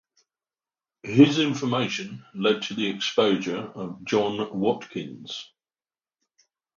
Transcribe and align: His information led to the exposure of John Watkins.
His 1.03 1.37
information 1.37 2.25
led 2.33 2.63
to 2.63 2.73
the 2.73 2.87
exposure 2.89 3.57
of 3.59 4.03
John 4.03 4.49
Watkins. 4.51 5.51